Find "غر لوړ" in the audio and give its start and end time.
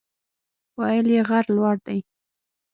1.27-1.75